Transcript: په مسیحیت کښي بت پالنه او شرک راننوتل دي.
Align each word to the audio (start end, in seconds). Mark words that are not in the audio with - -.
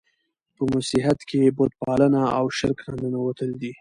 په 0.55 0.63
مسیحیت 0.73 1.19
کښي 1.29 1.49
بت 1.57 1.71
پالنه 1.81 2.21
او 2.37 2.45
شرک 2.57 2.77
راننوتل 2.87 3.49
دي. 3.59 3.69